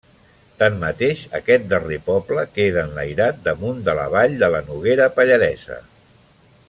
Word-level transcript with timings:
Tanmateix, 0.61 1.19
aquest 1.39 1.67
darrer 1.73 1.99
poble 2.07 2.45
queda 2.55 2.85
enlairat 2.89 3.45
damunt 3.49 3.85
de 3.91 3.95
la 4.01 4.07
vall 4.15 4.35
de 4.45 4.51
la 4.57 4.63
Noguera 4.71 5.09
Pallaresa. 5.21 5.79